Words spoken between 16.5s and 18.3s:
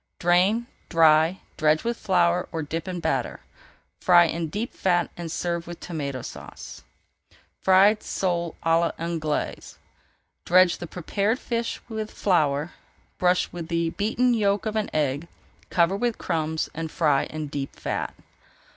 and fry in deep fat.